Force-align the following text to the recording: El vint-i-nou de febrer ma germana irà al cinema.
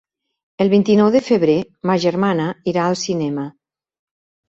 El 0.65 0.71
vint-i-nou 0.73 1.11
de 1.17 1.21
febrer 1.27 1.59
ma 1.91 1.99
germana 2.07 2.51
irà 2.75 2.89
al 2.91 3.01
cinema. 3.07 3.49